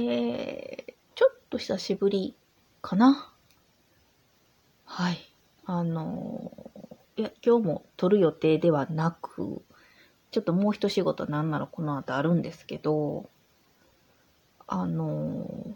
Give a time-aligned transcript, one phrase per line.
[0.00, 2.36] えー、ちょっと久しぶり
[2.82, 3.34] かな。
[4.84, 5.18] はい。
[5.66, 9.60] あのー、いや、今日も撮る予定ではなく、
[10.30, 13.28] ちょっともう一仕事なんならこの後あるんですけど、
[14.68, 15.72] あのー、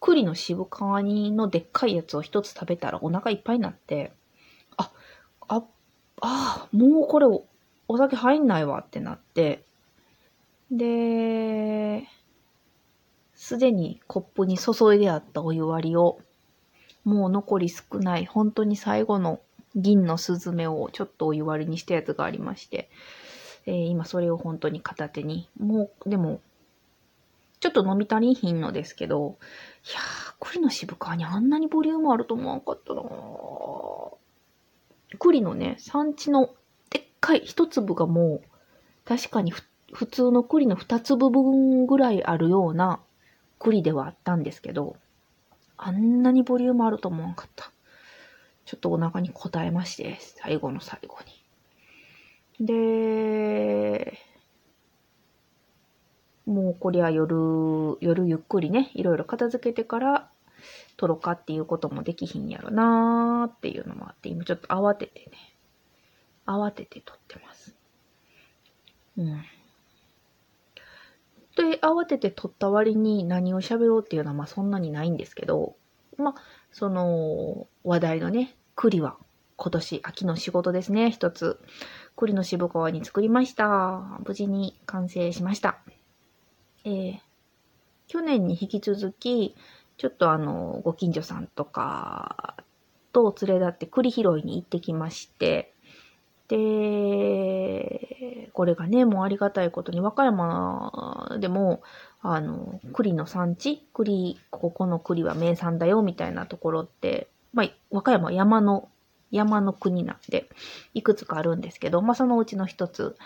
[0.00, 4.14] 栗の渋皮煮のでっかいやつを一つ食べたらお腹いっぱいになって、
[4.78, 4.90] あ、
[5.46, 5.62] あ、
[6.22, 7.44] あ、もうこれお
[7.86, 9.62] お酒入んないわってなって、
[10.70, 12.06] で、
[13.34, 16.20] すでにコップに注いであったお湯割りを、
[17.04, 19.40] もう残り少ない、本当に最後の
[19.74, 22.90] 銀のスズメをちょっとお湯割りにしたやつがありまして、
[23.66, 26.40] えー、今それを本当に片手に、もう、でも、
[27.60, 29.38] ちょっと飲み足りひんのですけど、
[29.84, 33.02] いやー、栗の渋皮にあんなにボリュームあると思わんかったな
[35.18, 36.54] 栗のね、産地の
[36.88, 38.48] でっかい一粒がもう、
[39.04, 39.62] 確かに普
[39.92, 43.00] 普通の栗の二粒分ぐらいあるような
[43.58, 44.96] 栗ではあったんですけど、
[45.76, 47.70] あんなにボリュームあると思わんかった。
[48.64, 51.18] ちょっとお腹に応えまして、最後の最後
[52.60, 52.66] に。
[52.66, 54.18] で、
[56.46, 60.30] もうこりゃ夜、夜ゆっくりね、いろいろ片付けてから
[60.96, 65.54] 撮ろかっていうこともできひんやろなーっていうのもあって、今ちょっと慌ててね、
[66.46, 67.74] 慌てて撮ってます。
[69.16, 69.42] うん。
[71.56, 75.76] で、慌てて撮った割に何を喋ろうっていうのはまあそんなにないんですけど、
[76.16, 76.34] まあ、
[76.70, 79.16] その話題のね、栗は
[79.56, 81.60] 今年秋の仕事ですね、一つ。
[82.16, 84.18] 栗の渋皮に作りました。
[84.26, 85.78] 無事に完成しました。
[86.84, 87.18] えー、
[88.06, 89.54] 去年に引き続き、
[89.98, 92.56] ちょっとあの、ご近所さんとか
[93.12, 95.74] と連れ立って栗拾いに行ってきまして、
[96.50, 101.82] で、これがね、もうありがたいことに、和歌山でも、
[102.22, 108.88] あの、栗の産地、栗、ここの栗は名産だよ、みたいなところって、まあ、和歌山山の、
[109.30, 110.48] 山の国なんで、
[110.92, 113.16] いくつかあるんですけど、まあ、そのうちの一つ。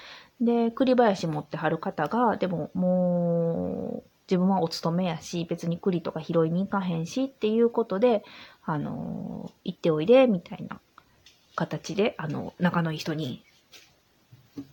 [0.42, 8.22] で、栗林持ってはる方が、でも、もう、自分はお勤めやし、別に栗とか拾いに行かへんしっていうことで、
[8.64, 10.78] あの、行っておいで、みたいな
[11.54, 13.44] 形で、あの、仲のいい人に、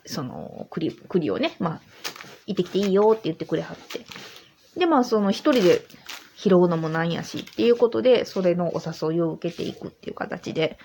[0.05, 1.81] その、栗、栗をね、まあ、
[2.47, 4.05] 行ってきていいよって言ってくれはって。
[4.77, 5.81] で、まあ、その一人で
[6.35, 10.77] 拾うのもなんやしっていうことで、それのお誘いを受けていくっていう形で。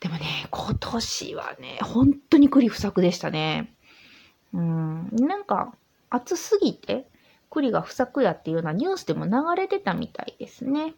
[0.00, 3.74] でもね、今年はね、本当に栗不作でしたね。
[4.52, 5.74] うん、なんか、
[6.08, 7.06] 暑すぎて、
[7.50, 10.94] 栗が不作やっていうのはニュースでも流れてたみたいですね。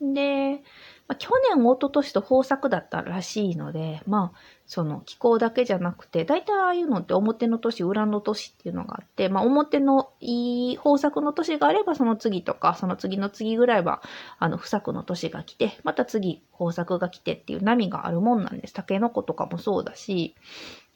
[0.00, 0.62] で、
[1.06, 14.02] まあ、去年、一昨年と豊作だったらしいので、まあ、その気候だけじゃなくて、大体ああいうのって表の年、裏の年っていうのがあって、まあ、表のいい豊作の年があれば、その次とか、その次の次ぐらいは、
[14.38, 18.72] あの、不作の年が来て、また次、豊作が来てっていう波があるもんなんです。
[18.72, 20.34] タケノコとかもそうだし、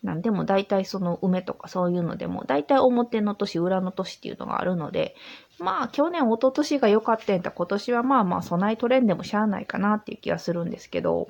[0.02, 5.16] なんでも大体その梅とかそういうのでも、大体表の年、裏の年っていうのがあるので、
[5.58, 11.28] まあ去年、一昨年が良かったんだ今年はまあまあ備えトレンでもしゃあないかなっていう気がするんですけど、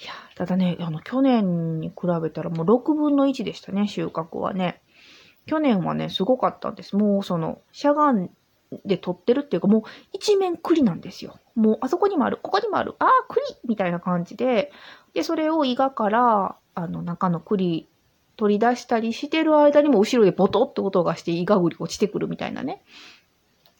[0.00, 4.80] いや、ただね、あの去年に比べたらもう6分の1でしたね、収穫はね。
[5.46, 6.96] 去年はね、すごかったんです。
[6.96, 8.30] もうその、しゃがん
[8.84, 9.82] で取ってるっていうか、もう
[10.12, 11.38] 一面栗なんですよ。
[11.54, 14.70] もうあそこにもある、ここにもある、ああ、栗みたいな感じで、
[15.14, 17.88] で、それを伊賀から、あの、中の栗
[18.36, 22.82] 取り出したりしてる間にも後ろでボトって音がしてイガグリ落ちてくるみたいなね。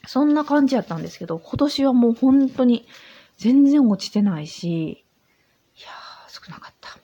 [0.07, 2.87] そんな感じやったんですけど、今年はもう本当に
[3.37, 5.05] 全然落ちてないし、い
[5.81, 6.99] やー、少なかった。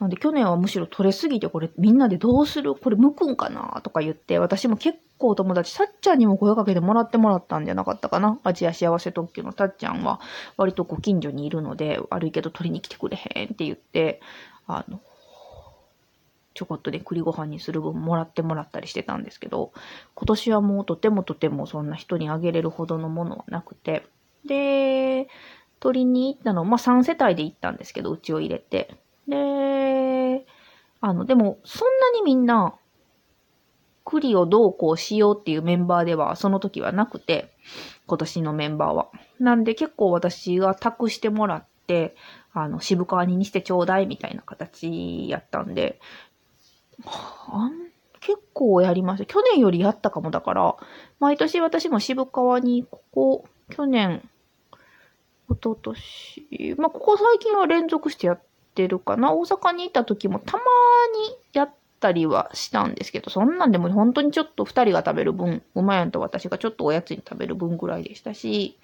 [0.00, 8.38] なんで去年はむしろ取れすぎてこれみんなでどうするこれ剥くんかなとか言って、私も結構友達、さっちゃんにも声かけてもらってもらったんじゃなかったかな。
[8.44, 10.20] アジア幸せ特急のたっちゃんは
[10.56, 14.20] 割とご近所にいるので、悪いけど取りに来てくれへんって言って、
[14.66, 15.00] あの、
[16.54, 19.72] ちょこっとで栗ご飯にする分もらってもらったりしてたんですけど、
[20.14, 24.06] 今年はもうとてもとてもそんな人にあげれるほどのものはなくて、
[24.46, 25.28] で、
[25.80, 28.96] 取りに行ったの、まあ3世帯で行ったんですけど、うちを入れて。
[29.26, 30.46] で、
[31.00, 32.74] あの、でも、そんなにみんな、
[34.04, 37.50] 栗をどうこうしようっていうメンバーでは、その時はなくて、
[38.06, 39.08] 今年のメンバーは。
[39.40, 42.14] なんで結構私が託してもらって、
[42.54, 46.00] あの、渋川ににしてちょうだいみたいな形やったんで、
[47.04, 47.72] あん
[48.20, 49.26] 結構やりました。
[49.26, 50.76] 去年よりやったかもだから、
[51.20, 54.26] 毎年私も渋川に、ここ、去年、
[55.50, 58.42] 一昨年、まあ、ここ最近は連続してやっ
[58.74, 59.34] てるかな。
[59.34, 68.78] 大阪にいた時もたまにやったりはしたんですけど、そんなんでも本当にちょっと二人が食べる分、うまやんと私がちょっとおやつに食べる分ぐらいでしたし、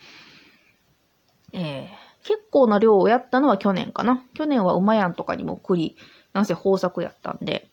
[1.53, 4.23] えー、結構な量をやったのは去年かな。
[4.35, 5.97] 去年はうまやんとかにも栗、
[6.33, 7.69] なんせ豊作やったんで、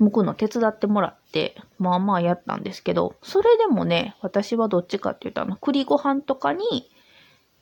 [0.00, 6.90] 剥くの手伝ってもらって、まあまあやったんですけど、それでもね、私はどっちかって言うと、あの、栗ご飯とかに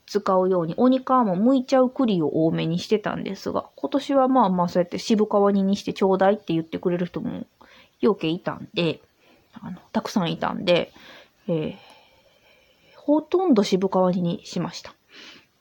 [0.07, 7.47] 使うように、鬼皮も剥いちゃう栗を多めにしてたんですが、今年はまあまあそうやって渋皮煮にしてちょうだいって言ってくれる人も、
[8.01, 9.01] よけいたんで、
[9.61, 10.93] あの、たくさんいたんで、
[11.49, 11.77] えー、
[12.97, 14.95] ほとんど渋皮煮にしました。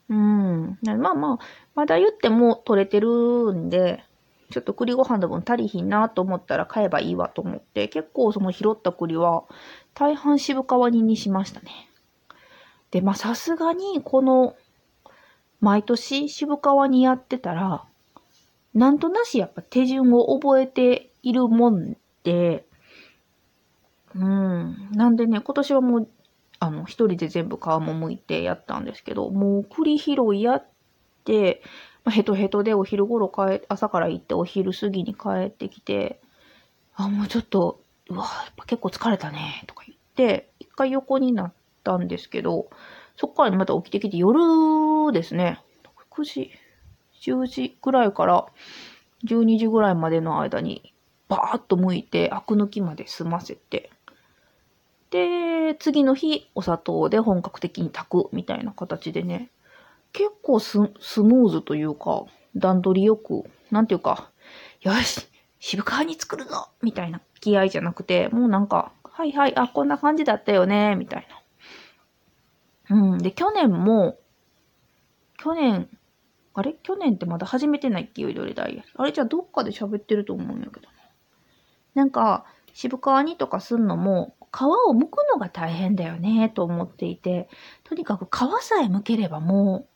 [0.10, 0.78] うん。
[0.82, 1.40] まあまあ、
[1.76, 4.04] まだ言っても取れてるんで、
[4.52, 9.44] ちょっと栗ご飯の分足りひんなと思ったら買えばいいわと思って、結構その拾った栗は
[9.94, 11.90] 大半渋皮煮にしましたね。
[12.92, 14.56] で、まあさすがにこの
[15.60, 17.84] 毎年渋皮煮やってたら、
[18.74, 22.66] なんとなしやっぱ手順を覚えているもんで、
[24.16, 24.90] うん。
[24.92, 26.08] なんでね、今年はもう、
[26.60, 30.66] あの、一人で全部皮も剥いてやったんですけど、もう栗拾いやっ
[31.24, 31.62] て、
[32.04, 36.20] まあ、ヘトヘトでお昼頃帰、朝から行ってお昼過ぎに帰ってきて、
[36.96, 42.70] あ、もうちょっと、うわ、やっぱ結構疲れたね、とか言って、一回横になったんですけど、
[43.18, 45.60] そっからまた起きてきて夜ですね、
[46.12, 46.52] 9時、
[47.22, 48.46] 10時ぐらいから
[49.26, 50.94] 12時ぐらいまでの間に、
[51.28, 53.92] バーッと剥いて、アク抜きまで済ませて、
[55.10, 59.50] で、次の日、お砂糖で本格的に炊くみたいな形でね、
[60.14, 62.26] 結構スムーズというか、
[62.56, 64.30] 段取りよく、なんていうか、
[64.82, 65.28] よし
[65.60, 71.28] 渋川に作るぞみたいな気合じゃなくて、もうなんか、はいはい、あ、こんな感じだったよねみたい
[72.90, 72.98] な。
[72.98, 73.18] うん。
[73.18, 74.18] で、去年も、
[75.38, 75.90] 去年、
[76.54, 76.74] あれ？
[76.84, 80.94] 去年ってまだ始めてないっていうよりダイヤあれじゃあどっかで喋ってると思うんやけどな。
[81.96, 87.48] なんか、渋川にとかすんのも、皮を剥くのが大変だよね、と思っていて、
[87.84, 89.88] とにかく皮さえ剥ければも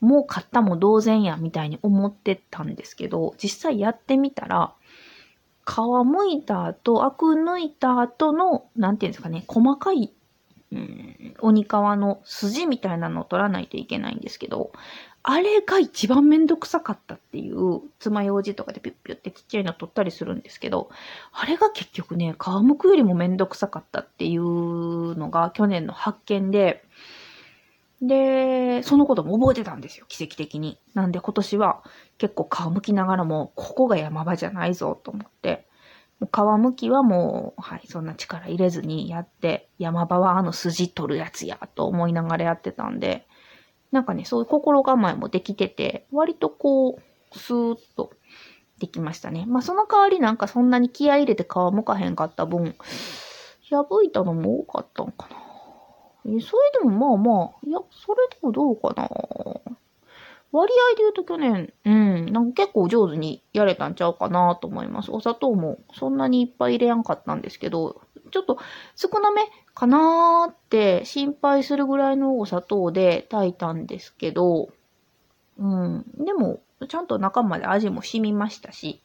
[0.00, 4.74] う、もう買ったも同然や、みたいに思ってたんですけど、実際やってみたら、
[5.66, 10.14] 皮剥いた後、アク抜いた後の、なんていうんですかね、細かい、
[10.70, 14.72] うん、鬼皮の筋みたいなのを取らないといけないんですけど、
[15.22, 20.90] あれが一番めんどくさかったっていう、爪楊枝とかでピュッピュってちっちゃいの取ったりするんですけど、
[21.32, 26.84] あれが結局ね、皮むくよりもめんどくさかったっていうのが去年の発見で、
[28.00, 30.78] で、そのことも覚えてたんですよ、奇跡的に。
[30.94, 31.82] なんで今年は
[32.16, 35.66] 結構皮むきながらも、ここが山場じゃないぞと思って、
[36.38, 43.26] 皮むきはもう、はい、そんな力入れずにやって、山場はあの筋取るやつや、と思いながらやってたんで、
[43.90, 48.12] なんかね、そういう心構えもできてて、割とこう、スーッと
[48.78, 49.46] できましたね。
[49.48, 52.76] まあその代わりなんかそんなに気合入れて皮むかへんかった分、
[53.70, 55.36] 破いたのも多かったんかな。
[56.36, 59.08] え、それでもまあまあ、いや、それでもどうかな。
[60.50, 65.10] 割合で言うと去年、うん、なんか結構上手にやれたんちゃうかなと思います。
[65.10, 68.00] お砂糖もそんなにいっぱい入れやんかったんですけど、
[68.30, 68.58] ちょっと
[68.96, 69.42] 少なめ
[69.74, 74.70] かなーって心配するぐらいのお砂糖で炊いたんですけど、
[75.58, 79.00] うん、でも、ちゃんと中まで味も染みましたし、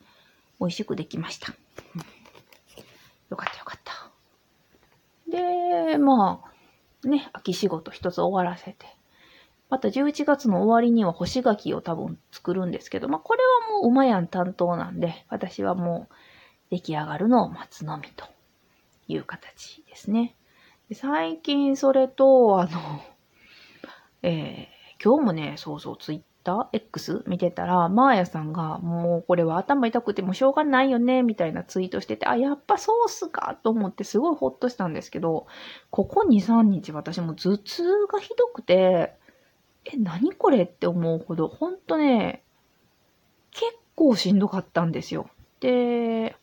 [0.59, 1.53] 美味しくできました。
[3.29, 4.11] よかったよかった。
[5.29, 6.41] で、ま
[7.03, 8.85] あ、ね、秋仕事一つ終わらせて。
[9.69, 13.41] また11月の終わりには干し柿を多分作るんですけど、まあこれ
[13.71, 16.15] はもう馬やん担当なんで、私はもう
[16.69, 18.25] 出来上がるのを待つのみと
[19.07, 20.35] いう形ですね。
[20.89, 23.01] で最近それと、あの、
[24.21, 35.47] えー、今日もね、そうそう、ツイッター X 見てたら、マーヤさんが、もうこれは頭痛くてもしょうがないよね、みたいなツイートしてて、あ、やっぱそうっすか、と思ってすごいほっとしたんですけど、
[35.89, 39.15] ここ2、3日私も頭痛がひどくて、
[39.85, 42.43] え、何これって思うほど、ほんとね、
[43.51, 45.29] 結構しんどかったんですよ。
[45.59, 46.35] で、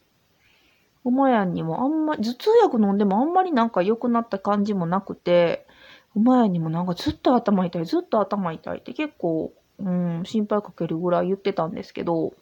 [1.02, 5.66] おまやんにもあんまり、頭痛薬飲んでもあんまりなんか良くなった感じもなくて、
[6.14, 12.35] おまやんにもなんかずっと頭痛い、ずっと頭痛いって結構うん、心配かけるぐらい言ってたんですけど、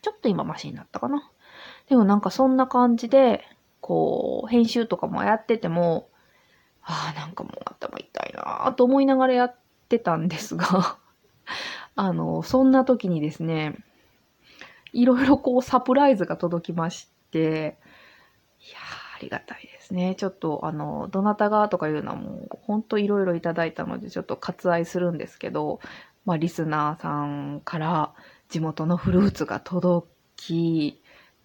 [0.00, 1.30] ちょっと今マシになったかな。
[1.88, 3.44] でもなんかそんな感じで、
[3.80, 6.08] こう、編集とかもやってても、
[6.82, 9.56] ああ、なんかもう頭痛いなぁと思いながらやっ
[9.92, 10.96] てたんですが
[11.94, 13.76] あの、そんな時にですね、
[14.92, 17.76] いろいろこうサプライズが届きまして、
[18.60, 18.78] いや、
[19.16, 20.14] ありがたいですね。
[20.14, 25.80] ちょっと、あの、どなたがとかいうのはもう、ほんといろいろいただいたので、ちょっと割愛するんですけど、
[26.24, 28.14] まあ、リスナーさんから
[28.48, 31.02] 地元のフルーツが届き、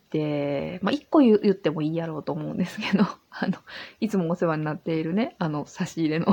[0.09, 3.57] で、まあ、一個言言ってもいいやろうと思うんですけど、 あの、
[3.99, 6.27] いつもお世話になっているね、あの、差し入れの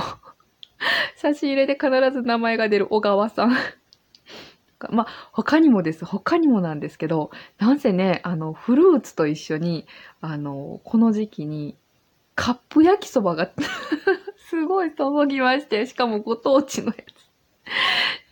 [1.17, 3.57] 差し入れで必ず名前が出る小川さん
[4.91, 6.05] まあ、他にもです。
[6.05, 9.87] 他にもなんですけど、なんせね、あの、フルーツと一緒に、
[10.21, 11.77] あの、この時期に、
[12.35, 13.49] カップ焼きそばが
[14.37, 16.99] すごい届きまして、しかもご当地のやつ。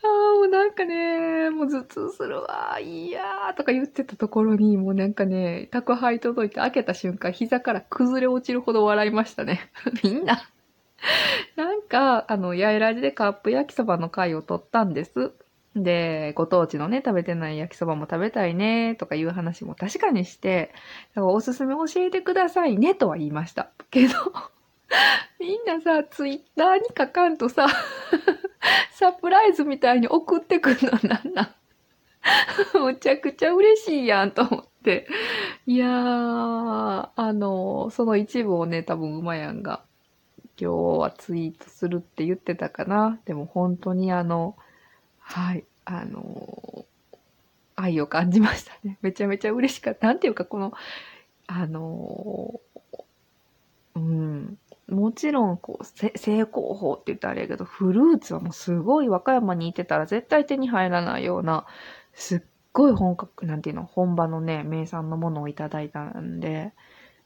[0.04, 9.71] ああ、もうなんかね、もう頭痛するわ、いやーとか言ってたところに、もうなんかね、宅配届いて開けた瞬間、膝から崩れ落ちるほど笑いましたね。
[10.02, 10.42] みんな。
[11.56, 15.32] なか、あの、八重ラジでカップ焼きそばの回を取ったんです。
[15.76, 20.72] で、ご当地のね、食べてない焼きそばも食べたいね、とかいう話も確かにして、
[21.16, 23.70] おすすめ教えてくださいね、とは言いました。
[23.90, 24.14] けど、
[25.38, 27.66] みんなさ、ツイッターに書かんとさ、
[28.92, 31.42] サプライズみたいに送ってくるのなんな
[32.80, 32.82] ん？
[32.84, 35.06] むちゃくちゃ嬉しいやんと思って。
[35.66, 39.82] いやー、あの、その一部をね、多分馬やんが
[40.59, 43.18] 今日はツイートするって言ってたかな。
[43.25, 44.56] でも本当にあの、
[45.18, 46.85] はい、あの、
[47.76, 48.99] 愛を感じましたね。
[49.02, 50.06] めちゃめちゃ嬉しかった。
[50.06, 50.73] なんていうか、この、
[51.47, 52.61] あの、
[53.94, 61.66] うん、もちろん、こう、成功法って言ったらあれやけど、フルーツはもうすごい和歌山にいてたら絶対手に入らないような、
[62.14, 62.40] すっ
[62.73, 66.73] ごい本格、なんていうの、本場のね、名産のものをいただいたんで、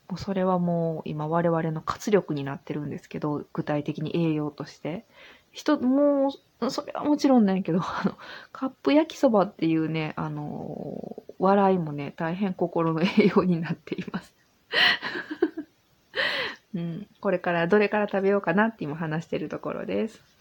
[0.08, 5.04] もうそれはもう今我々の活力になってるんですけど、具体的に栄養として。
[5.52, 6.28] 人、も
[6.60, 8.16] う、それはもちろんないけど、 あの、
[8.52, 14.34] カップ焼きそばっていうね、あの、笑いもね、大変心の栄養になっています。
[16.74, 20.35] うん、これからどれから食べようかなって今話してるところです。